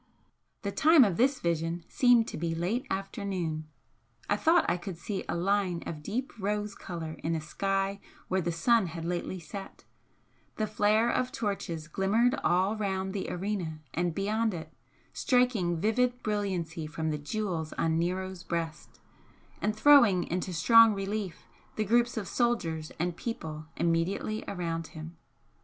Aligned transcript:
The 0.63 0.71
time 0.71 1.03
of 1.03 1.15
this 1.17 1.39
vision 1.39 1.83
seemed 1.87 2.27
to 2.29 2.35
be 2.37 2.55
late 2.55 2.87
afternoon 2.89 3.67
I 4.27 4.35
thought 4.35 4.65
I 4.67 4.75
could 4.75 4.97
see 4.97 5.23
a 5.29 5.35
line 5.35 5.83
of 5.85 6.01
deep 6.01 6.33
rose 6.39 6.73
colour 6.73 7.17
in 7.23 7.35
a 7.35 7.39
sky 7.39 7.99
where 8.27 8.41
the 8.41 8.51
sun 8.51 8.87
had 8.87 9.05
lately 9.05 9.39
set 9.39 9.83
the 10.55 10.65
flare 10.65 11.11
of 11.11 11.31
torches 11.31 11.87
glimmered 11.87 12.33
all 12.43 12.75
round 12.75 13.13
the 13.13 13.29
arena 13.29 13.79
and 13.93 14.15
beyond 14.15 14.55
it, 14.55 14.73
striking 15.13 15.79
vivid 15.79 16.23
brilliancy 16.23 16.87
from 16.87 17.11
the 17.11 17.19
jewels 17.19 17.71
on 17.73 17.99
Nero's 17.99 18.41
breast 18.41 18.99
and 19.61 19.75
throwing 19.75 20.23
into 20.31 20.51
strong 20.51 20.95
relief 20.95 21.45
the 21.75 21.85
groups 21.85 22.17
of 22.17 22.27
soldiers 22.27 22.91
and 22.97 23.15
people 23.15 23.67
immediately 23.77 24.43
around 24.47 24.87
him. 24.97 25.15